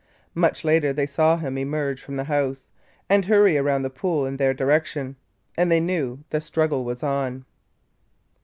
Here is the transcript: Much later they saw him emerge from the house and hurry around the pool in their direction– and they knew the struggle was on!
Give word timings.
Much 0.33 0.65
later 0.65 0.91
they 0.91 1.05
saw 1.05 1.37
him 1.37 1.59
emerge 1.59 2.01
from 2.01 2.15
the 2.15 2.23
house 2.23 2.67
and 3.07 3.25
hurry 3.25 3.55
around 3.55 3.83
the 3.83 3.89
pool 3.91 4.25
in 4.25 4.37
their 4.37 4.51
direction– 4.51 5.15
and 5.59 5.69
they 5.69 5.79
knew 5.79 6.23
the 6.31 6.41
struggle 6.41 6.83
was 6.83 7.03
on! 7.03 7.45